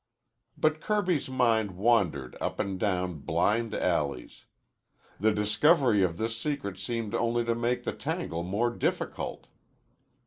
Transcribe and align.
But 0.57 0.81
Kirby's 0.81 1.29
mind 1.29 1.77
wandered 1.77 2.35
up 2.41 2.59
and 2.59 2.79
down 2.79 3.19
blind 3.19 3.75
alleys. 3.75 4.45
The 5.19 5.31
discovery 5.31 6.01
of 6.01 6.17
this 6.17 6.35
secret 6.35 6.79
seemed 6.79 7.13
only 7.13 7.45
to 7.45 7.53
make 7.53 7.83
the 7.83 7.93
tangle 7.93 8.41
more 8.41 8.71
difficult. 8.71 9.45